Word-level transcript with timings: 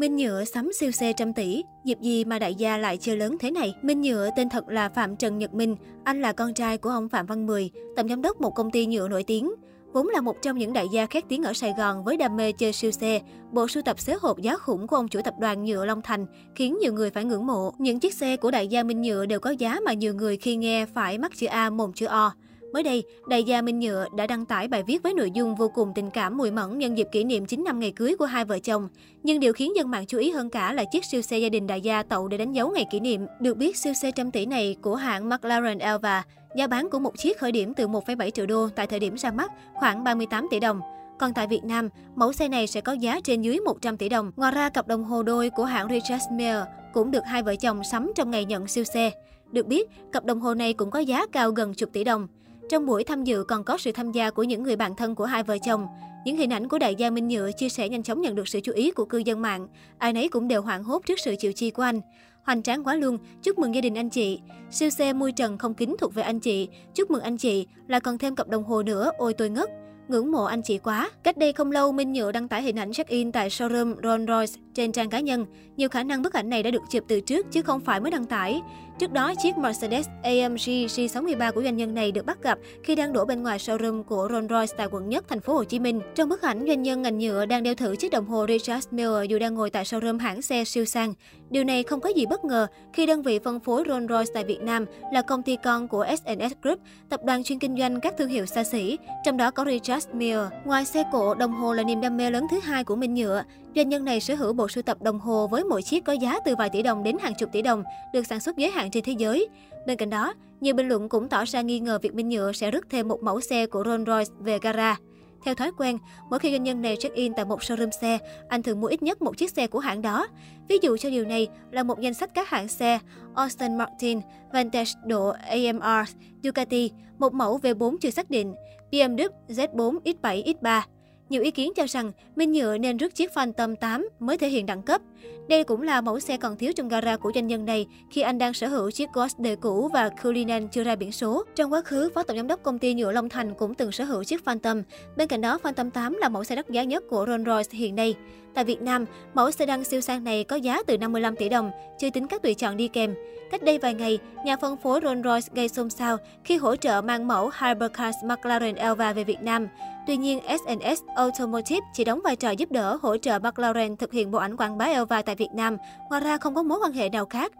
Minh 0.00 0.16
Nhựa 0.16 0.44
sắm 0.44 0.70
siêu 0.72 0.90
xe 0.90 1.12
trăm 1.12 1.32
tỷ, 1.32 1.62
dịp 1.84 2.00
gì 2.00 2.24
mà 2.24 2.38
đại 2.38 2.54
gia 2.54 2.76
lại 2.76 2.96
chơi 2.96 3.16
lớn 3.16 3.36
thế 3.40 3.50
này? 3.50 3.74
Minh 3.82 4.00
Nhựa 4.00 4.30
tên 4.36 4.48
thật 4.48 4.68
là 4.68 4.88
Phạm 4.88 5.16
Trần 5.16 5.38
Nhật 5.38 5.54
Minh, 5.54 5.76
anh 6.04 6.20
là 6.20 6.32
con 6.32 6.54
trai 6.54 6.78
của 6.78 6.90
ông 6.90 7.08
Phạm 7.08 7.26
Văn 7.26 7.46
Mười, 7.46 7.70
tổng 7.96 8.08
giám 8.08 8.22
đốc 8.22 8.40
một 8.40 8.50
công 8.50 8.70
ty 8.70 8.86
nhựa 8.86 9.08
nổi 9.08 9.22
tiếng. 9.22 9.52
Vốn 9.92 10.08
là 10.08 10.20
một 10.20 10.36
trong 10.42 10.58
những 10.58 10.72
đại 10.72 10.86
gia 10.92 11.06
khét 11.06 11.24
tiếng 11.28 11.42
ở 11.42 11.52
Sài 11.52 11.74
Gòn 11.78 12.04
với 12.04 12.16
đam 12.16 12.36
mê 12.36 12.52
chơi 12.52 12.72
siêu 12.72 12.90
xe, 12.90 13.20
bộ 13.52 13.68
sưu 13.68 13.82
tập 13.82 14.00
xế 14.00 14.16
hộp 14.20 14.38
giá 14.38 14.56
khủng 14.56 14.86
của 14.86 14.96
ông 14.96 15.08
chủ 15.08 15.20
tập 15.24 15.34
đoàn 15.40 15.64
nhựa 15.64 15.84
Long 15.84 16.02
Thành 16.02 16.26
khiến 16.54 16.78
nhiều 16.80 16.92
người 16.92 17.10
phải 17.10 17.24
ngưỡng 17.24 17.46
mộ. 17.46 17.72
Những 17.78 18.00
chiếc 18.00 18.14
xe 18.14 18.36
của 18.36 18.50
đại 18.50 18.68
gia 18.68 18.82
Minh 18.82 19.02
Nhựa 19.02 19.26
đều 19.26 19.40
có 19.40 19.50
giá 19.50 19.80
mà 19.84 19.92
nhiều 19.92 20.14
người 20.14 20.36
khi 20.36 20.56
nghe 20.56 20.86
phải 20.86 21.18
mắt 21.18 21.32
chữ 21.36 21.46
A 21.46 21.70
mồm 21.70 21.92
chữ 21.92 22.06
O. 22.06 22.32
Mới 22.72 22.82
đây, 22.82 23.04
đại 23.28 23.44
gia 23.44 23.62
Minh 23.62 23.80
Nhựa 23.80 24.06
đã 24.16 24.26
đăng 24.26 24.46
tải 24.46 24.68
bài 24.68 24.82
viết 24.82 25.02
với 25.02 25.14
nội 25.14 25.30
dung 25.30 25.54
vô 25.54 25.68
cùng 25.68 25.92
tình 25.94 26.10
cảm 26.10 26.36
mùi 26.36 26.50
mẫn 26.50 26.78
nhân 26.78 26.98
dịp 26.98 27.08
kỷ 27.12 27.24
niệm 27.24 27.46
9 27.46 27.64
năm 27.64 27.80
ngày 27.80 27.92
cưới 27.96 28.16
của 28.18 28.24
hai 28.24 28.44
vợ 28.44 28.58
chồng. 28.58 28.88
Nhưng 29.22 29.40
điều 29.40 29.52
khiến 29.52 29.76
dân 29.76 29.90
mạng 29.90 30.06
chú 30.06 30.18
ý 30.18 30.30
hơn 30.30 30.50
cả 30.50 30.72
là 30.72 30.84
chiếc 30.92 31.04
siêu 31.04 31.22
xe 31.22 31.38
gia 31.38 31.48
đình 31.48 31.66
đại 31.66 31.80
gia 31.80 32.02
tậu 32.02 32.28
để 32.28 32.36
đánh 32.36 32.52
dấu 32.52 32.70
ngày 32.70 32.86
kỷ 32.90 33.00
niệm. 33.00 33.26
Được 33.40 33.56
biết, 33.56 33.76
siêu 33.76 33.92
xe 33.94 34.10
trăm 34.10 34.30
tỷ 34.30 34.46
này 34.46 34.76
của 34.82 34.94
hãng 34.94 35.28
McLaren 35.28 35.78
Elva, 35.78 36.24
giá 36.56 36.66
bán 36.66 36.90
của 36.90 36.98
một 36.98 37.18
chiếc 37.18 37.38
khởi 37.38 37.52
điểm 37.52 37.74
từ 37.74 37.88
1,7 37.88 38.30
triệu 38.30 38.46
đô 38.46 38.68
tại 38.68 38.86
thời 38.86 38.98
điểm 38.98 39.16
ra 39.16 39.30
mắt 39.30 39.52
khoảng 39.74 40.04
38 40.04 40.46
tỷ 40.50 40.60
đồng. 40.60 40.80
Còn 41.18 41.34
tại 41.34 41.46
Việt 41.46 41.64
Nam, 41.64 41.88
mẫu 42.14 42.32
xe 42.32 42.48
này 42.48 42.66
sẽ 42.66 42.80
có 42.80 42.92
giá 42.92 43.20
trên 43.24 43.42
dưới 43.42 43.60
100 43.60 43.96
tỷ 43.96 44.08
đồng. 44.08 44.32
Ngoài 44.36 44.52
ra, 44.52 44.68
cặp 44.68 44.88
đồng 44.88 45.04
hồ 45.04 45.22
đôi 45.22 45.50
của 45.50 45.64
hãng 45.64 45.88
Richard 45.88 46.24
Mille 46.32 46.64
cũng 46.92 47.10
được 47.10 47.22
hai 47.26 47.42
vợ 47.42 47.56
chồng 47.56 47.84
sắm 47.84 48.12
trong 48.16 48.30
ngày 48.30 48.44
nhận 48.44 48.66
siêu 48.66 48.84
xe. 48.84 49.10
Được 49.52 49.66
biết, 49.66 49.90
cặp 50.12 50.24
đồng 50.24 50.40
hồ 50.40 50.54
này 50.54 50.72
cũng 50.72 50.90
có 50.90 50.98
giá 50.98 51.26
cao 51.32 51.50
gần 51.50 51.74
chục 51.74 51.90
tỷ 51.92 52.04
đồng. 52.04 52.28
Trong 52.70 52.86
buổi 52.86 53.04
tham 53.04 53.24
dự 53.24 53.44
còn 53.44 53.64
có 53.64 53.78
sự 53.78 53.92
tham 53.92 54.12
gia 54.12 54.30
của 54.30 54.42
những 54.42 54.62
người 54.62 54.76
bạn 54.76 54.94
thân 54.96 55.14
của 55.14 55.24
hai 55.24 55.42
vợ 55.42 55.58
chồng. 55.58 55.86
Những 56.24 56.36
hình 56.36 56.52
ảnh 56.52 56.68
của 56.68 56.78
đại 56.78 56.94
gia 56.94 57.10
Minh 57.10 57.28
Nhựa 57.28 57.50
chia 57.52 57.68
sẻ 57.68 57.88
nhanh 57.88 58.02
chóng 58.02 58.20
nhận 58.20 58.34
được 58.34 58.48
sự 58.48 58.60
chú 58.60 58.72
ý 58.72 58.90
của 58.90 59.04
cư 59.04 59.18
dân 59.18 59.42
mạng. 59.42 59.68
Ai 59.98 60.12
nấy 60.12 60.28
cũng 60.28 60.48
đều 60.48 60.62
hoảng 60.62 60.84
hốt 60.84 61.02
trước 61.06 61.18
sự 61.18 61.34
chịu 61.38 61.52
chi 61.52 61.70
của 61.70 61.82
anh. 61.82 62.00
Hoành 62.42 62.62
tráng 62.62 62.84
quá 62.84 62.94
luôn, 62.94 63.18
chúc 63.42 63.58
mừng 63.58 63.74
gia 63.74 63.80
đình 63.80 63.94
anh 63.94 64.10
chị. 64.10 64.40
Siêu 64.70 64.90
xe 64.90 65.12
mui 65.12 65.32
trần 65.32 65.58
không 65.58 65.74
kính 65.74 65.96
thuộc 65.98 66.14
về 66.14 66.22
anh 66.22 66.40
chị. 66.40 66.68
Chúc 66.94 67.10
mừng 67.10 67.22
anh 67.22 67.36
chị, 67.36 67.66
là 67.88 68.00
còn 68.00 68.18
thêm 68.18 68.34
cặp 68.34 68.48
đồng 68.48 68.64
hồ 68.64 68.82
nữa, 68.82 69.10
ôi 69.18 69.34
tôi 69.34 69.50
ngất. 69.50 69.70
Ngưỡng 70.08 70.32
mộ 70.32 70.44
anh 70.44 70.62
chị 70.62 70.78
quá. 70.78 71.10
Cách 71.22 71.36
đây 71.36 71.52
không 71.52 71.72
lâu, 71.72 71.92
Minh 71.92 72.12
Nhựa 72.12 72.32
đăng 72.32 72.48
tải 72.48 72.62
hình 72.62 72.78
ảnh 72.78 72.92
check-in 72.92 73.32
tại 73.32 73.48
showroom 73.48 73.94
Rolls 74.02 74.28
Royce 74.28 74.62
trên 74.74 74.92
trang 74.92 75.10
cá 75.10 75.20
nhân. 75.20 75.46
Nhiều 75.76 75.88
khả 75.88 76.02
năng 76.02 76.22
bức 76.22 76.32
ảnh 76.32 76.50
này 76.50 76.62
đã 76.62 76.70
được 76.70 76.82
chụp 76.90 77.04
từ 77.08 77.20
trước 77.20 77.46
chứ 77.52 77.62
không 77.62 77.80
phải 77.80 78.00
mới 78.00 78.10
đăng 78.10 78.26
tải. 78.26 78.62
Trước 78.98 79.12
đó, 79.12 79.32
chiếc 79.42 79.58
Mercedes 79.58 80.06
AMG 80.22 80.86
G63 80.86 81.52
của 81.52 81.62
doanh 81.62 81.76
nhân 81.76 81.94
này 81.94 82.12
được 82.12 82.26
bắt 82.26 82.42
gặp 82.42 82.58
khi 82.82 82.94
đang 82.94 83.12
đổ 83.12 83.24
bên 83.24 83.42
ngoài 83.42 83.58
showroom 83.58 84.02
của 84.02 84.28
Rolls 84.30 84.50
Royce 84.50 84.74
tại 84.76 84.88
quận 84.90 85.08
Nhất, 85.08 85.24
thành 85.28 85.40
phố 85.40 85.54
Hồ 85.54 85.64
Chí 85.64 85.78
Minh. 85.78 86.00
Trong 86.14 86.28
bức 86.28 86.42
ảnh, 86.42 86.64
doanh 86.68 86.82
nhân 86.82 87.02
ngành 87.02 87.18
nhựa 87.18 87.46
đang 87.46 87.62
đeo 87.62 87.74
thử 87.74 87.96
chiếc 87.96 88.12
đồng 88.12 88.26
hồ 88.26 88.46
Richard 88.48 88.88
Mille 88.90 89.24
dù 89.28 89.38
đang 89.38 89.54
ngồi 89.54 89.70
tại 89.70 89.84
showroom 89.84 90.18
hãng 90.18 90.42
xe 90.42 90.64
siêu 90.64 90.84
sang. 90.84 91.14
Điều 91.50 91.64
này 91.64 91.82
không 91.82 92.00
có 92.00 92.08
gì 92.08 92.26
bất 92.26 92.44
ngờ 92.44 92.66
khi 92.92 93.06
đơn 93.06 93.22
vị 93.22 93.38
phân 93.38 93.60
phối 93.60 93.84
Rolls 93.88 94.10
Royce 94.10 94.30
tại 94.34 94.44
Việt 94.44 94.60
Nam 94.60 94.86
là 95.12 95.22
công 95.22 95.42
ty 95.42 95.56
con 95.64 95.88
của 95.88 96.06
S&S 96.08 96.52
Group, 96.62 96.78
tập 97.08 97.20
đoàn 97.24 97.44
chuyên 97.44 97.58
kinh 97.58 97.78
doanh 97.78 98.00
các 98.00 98.14
thương 98.18 98.28
hiệu 98.28 98.46
xa 98.46 98.64
xỉ, 98.64 98.98
trong 99.24 99.36
đó 99.36 99.50
có 99.50 99.64
Richard 99.64 100.08
Mille. 100.12 100.46
Ngoài 100.64 100.84
xe 100.84 101.04
cộ, 101.12 101.34
đồng 101.34 101.52
hồ 101.52 101.72
là 101.72 101.82
niềm 101.82 102.00
đam 102.00 102.16
mê 102.16 102.30
lớn 102.30 102.46
thứ 102.50 102.60
hai 102.62 102.84
của 102.84 102.96
Minh 102.96 103.14
Nhựa. 103.14 103.42
Doanh 103.76 103.88
nhân 103.88 104.04
này 104.04 104.20
sở 104.20 104.34
hữu 104.34 104.52
bộ 104.52 104.68
sưu 104.68 104.82
tập 104.82 105.02
đồng 105.02 105.18
hồ 105.18 105.46
với 105.46 105.64
mỗi 105.64 105.82
chiếc 105.82 106.04
có 106.04 106.12
giá 106.12 106.40
từ 106.44 106.56
vài 106.56 106.70
tỷ 106.70 106.82
đồng 106.82 107.02
đến 107.02 107.16
hàng 107.20 107.34
chục 107.38 107.52
tỷ 107.52 107.62
đồng, 107.62 107.82
được 108.12 108.26
sản 108.26 108.40
xuất 108.40 108.56
giới 108.56 108.70
hạn 108.70 108.90
trên 108.90 109.04
thế 109.04 109.12
giới. 109.18 109.48
Bên 109.86 109.96
cạnh 109.96 110.10
đó, 110.10 110.34
nhiều 110.60 110.74
bình 110.74 110.88
luận 110.88 111.08
cũng 111.08 111.28
tỏ 111.28 111.44
ra 111.44 111.60
nghi 111.60 111.80
ngờ 111.80 111.98
việc 112.02 112.14
Minh 112.14 112.28
Nhựa 112.28 112.52
sẽ 112.52 112.70
rước 112.70 112.86
thêm 112.90 113.08
một 113.08 113.22
mẫu 113.22 113.40
xe 113.40 113.66
của 113.66 113.84
Rolls 113.84 114.06
Royce 114.06 114.32
về 114.38 114.58
gara. 114.62 114.96
Theo 115.44 115.54
thói 115.54 115.72
quen, 115.78 115.98
mỗi 116.30 116.38
khi 116.38 116.50
doanh 116.50 116.62
nhân 116.62 116.82
này 116.82 116.96
check-in 116.96 117.32
tại 117.34 117.44
một 117.44 117.60
showroom 117.60 117.90
xe, 117.90 118.18
anh 118.48 118.62
thường 118.62 118.80
mua 118.80 118.86
ít 118.86 119.02
nhất 119.02 119.22
một 119.22 119.36
chiếc 119.36 119.50
xe 119.50 119.66
của 119.66 119.78
hãng 119.78 120.02
đó. 120.02 120.26
Ví 120.68 120.78
dụ 120.82 120.96
cho 120.96 121.10
điều 121.10 121.24
này 121.24 121.48
là 121.70 121.82
một 121.82 122.00
danh 122.00 122.14
sách 122.14 122.30
các 122.34 122.48
hãng 122.48 122.68
xe 122.68 122.98
Austin 123.34 123.78
Martin, 123.78 124.20
Vantage 124.52 124.90
độ 125.06 125.28
AMR, 125.28 126.10
Ducati, 126.42 126.90
một 127.18 127.34
mẫu 127.34 127.58
V4 127.58 127.96
chưa 128.00 128.10
xác 128.10 128.30
định, 128.30 128.54
BMW 128.90 129.28
Z4 129.48 129.98
X7 130.04 130.54
X3. 130.60 130.82
Nhiều 131.30 131.42
ý 131.42 131.50
kiến 131.50 131.72
cho 131.76 131.86
rằng 131.88 132.12
Minh 132.36 132.52
Nhựa 132.52 132.78
nên 132.78 132.96
rước 132.96 133.14
chiếc 133.14 133.34
Phantom 133.34 133.76
8 133.76 134.08
mới 134.18 134.38
thể 134.38 134.48
hiện 134.48 134.66
đẳng 134.66 134.82
cấp. 134.82 135.00
Đây 135.48 135.64
cũng 135.64 135.82
là 135.82 136.00
mẫu 136.00 136.20
xe 136.20 136.36
còn 136.36 136.56
thiếu 136.56 136.72
trong 136.72 136.88
gara 136.88 137.16
của 137.16 137.32
doanh 137.34 137.46
nhân 137.46 137.64
này 137.64 137.86
khi 138.10 138.20
anh 138.20 138.38
đang 138.38 138.54
sở 138.54 138.68
hữu 138.68 138.90
chiếc 138.90 139.08
Ghost 139.14 139.38
đời 139.38 139.56
cũ 139.56 139.88
và 139.92 140.08
Cullinan 140.22 140.68
chưa 140.68 140.84
ra 140.84 140.96
biển 140.96 141.12
số. 141.12 141.44
Trong 141.56 141.72
quá 141.72 141.82
khứ, 141.82 142.10
Phó 142.14 142.22
Tổng 142.22 142.36
Giám 142.36 142.46
đốc 142.46 142.62
công 142.62 142.78
ty 142.78 142.94
nhựa 142.94 143.12
Long 143.12 143.28
Thành 143.28 143.54
cũng 143.54 143.74
từng 143.74 143.92
sở 143.92 144.04
hữu 144.04 144.24
chiếc 144.24 144.44
Phantom. 144.44 144.82
Bên 145.16 145.28
cạnh 145.28 145.40
đó, 145.40 145.58
Phantom 145.58 145.90
8 145.90 146.16
là 146.20 146.28
mẫu 146.28 146.44
xe 146.44 146.56
đắt 146.56 146.70
giá 146.70 146.84
nhất 146.84 147.04
của 147.10 147.26
Rolls 147.28 147.46
Royce 147.46 147.78
hiện 147.78 147.96
nay. 147.96 148.14
Tại 148.54 148.64
Việt 148.64 148.82
Nam, 148.82 149.04
mẫu 149.34 149.50
sedan 149.50 149.84
siêu 149.84 150.00
sang 150.00 150.24
này 150.24 150.44
có 150.44 150.56
giá 150.56 150.82
từ 150.86 150.98
55 150.98 151.36
tỷ 151.36 151.48
đồng, 151.48 151.70
chưa 151.98 152.10
tính 152.10 152.26
các 152.26 152.42
tùy 152.42 152.54
chọn 152.54 152.76
đi 152.76 152.88
kèm. 152.88 153.14
Cách 153.50 153.62
đây 153.62 153.78
vài 153.78 153.94
ngày, 153.94 154.18
nhà 154.44 154.56
phân 154.56 154.76
phối 154.76 155.00
Rolls 155.02 155.24
Royce 155.24 155.48
gây 155.54 155.68
xôn 155.68 155.90
xao 155.90 156.16
khi 156.44 156.56
hỗ 156.56 156.76
trợ 156.76 157.02
mang 157.02 157.28
mẫu 157.28 157.50
Hypercar 157.60 158.14
McLaren 158.24 158.74
Elva 158.74 159.12
về 159.12 159.24
Việt 159.24 159.42
Nam. 159.42 159.68
Tuy 160.10 160.16
nhiên, 160.16 160.40
SNS 160.48 161.02
Automotive 161.14 161.86
chỉ 161.92 162.04
đóng 162.04 162.20
vai 162.24 162.36
trò 162.36 162.50
giúp 162.50 162.72
đỡ 162.72 162.98
hỗ 163.02 163.16
trợ 163.16 163.38
McLaren 163.38 163.96
thực 163.96 164.12
hiện 164.12 164.30
bộ 164.30 164.38
ảnh 164.38 164.56
quảng 164.56 164.78
bá 164.78 164.84
Elva 164.84 165.22
tại 165.22 165.34
Việt 165.34 165.48
Nam, 165.54 165.76
ngoài 166.08 166.20
ra 166.20 166.36
không 166.36 166.54
có 166.54 166.62
mối 166.62 166.78
quan 166.82 166.92
hệ 166.92 167.08
nào 167.08 167.26
khác. 167.26 167.52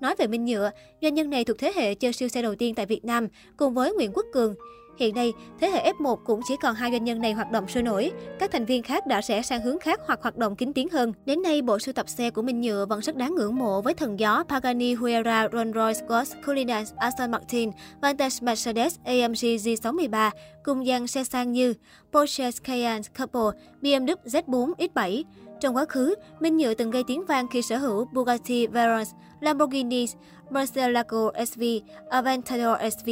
Nói 0.00 0.14
về 0.18 0.26
Minh 0.26 0.44
Nhựa, 0.44 0.70
doanh 1.02 1.14
nhân 1.14 1.30
này 1.30 1.44
thuộc 1.44 1.58
thế 1.58 1.72
hệ 1.74 1.94
chơi 1.94 2.12
siêu 2.12 2.28
xe 2.28 2.42
đầu 2.42 2.54
tiên 2.54 2.74
tại 2.74 2.86
Việt 2.86 3.04
Nam, 3.04 3.28
cùng 3.56 3.74
với 3.74 3.92
Nguyễn 3.92 4.12
Quốc 4.14 4.26
Cường. 4.32 4.54
Hiện 4.96 5.14
nay, 5.14 5.32
thế 5.60 5.70
hệ 5.70 5.92
F1 5.92 6.16
cũng 6.16 6.40
chỉ 6.48 6.56
còn 6.62 6.74
hai 6.74 6.90
doanh 6.90 7.04
nhân 7.04 7.20
này 7.20 7.32
hoạt 7.32 7.50
động 7.50 7.68
sôi 7.68 7.82
nổi. 7.82 8.12
Các 8.38 8.50
thành 8.52 8.64
viên 8.64 8.82
khác 8.82 9.06
đã 9.06 9.20
sẽ 9.20 9.42
sang 9.42 9.62
hướng 9.62 9.78
khác 9.78 10.00
hoặc 10.06 10.18
hoạt 10.22 10.36
động 10.36 10.56
kín 10.56 10.72
tiếng 10.72 10.88
hơn. 10.88 11.12
Đến 11.24 11.42
nay, 11.42 11.62
bộ 11.62 11.78
sưu 11.78 11.92
tập 11.92 12.08
xe 12.08 12.30
của 12.30 12.42
Minh 12.42 12.60
Nhựa 12.60 12.86
vẫn 12.86 13.00
rất 13.00 13.16
đáng 13.16 13.34
ngưỡng 13.34 13.56
mộ 13.56 13.80
với 13.80 13.94
thần 13.94 14.20
gió 14.20 14.44
Pagani 14.48 14.94
Huayra 14.94 15.48
Rolls 15.52 15.74
Royce 15.74 16.06
Ghost 16.08 16.34
Cullinan 16.46 16.84
Aston 16.96 17.30
Martin, 17.30 17.70
Vantage 18.02 18.36
Mercedes 18.42 18.96
AMG 19.04 19.32
G63, 19.34 20.30
cùng 20.64 20.84
dàn 20.86 21.06
xe 21.06 21.24
sang 21.24 21.52
như 21.52 21.74
Porsche 22.12 22.50
Cayenne 22.64 23.08
Couple, 23.18 23.60
BMW 23.82 24.14
Z4 24.24 24.72
X7. 24.74 25.22
Trong 25.60 25.76
quá 25.76 25.84
khứ, 25.88 26.14
Minh 26.40 26.56
Nhựa 26.56 26.74
từng 26.74 26.90
gây 26.90 27.02
tiếng 27.06 27.24
vang 27.24 27.48
khi 27.48 27.62
sở 27.62 27.78
hữu 27.78 28.04
Bugatti 28.12 28.66
Veyron, 28.66 29.04
Lamborghini, 29.40 30.06
Murcielago 30.50 31.30
SV, 31.46 31.62
Aventador 32.10 32.76
SV. 32.92 33.10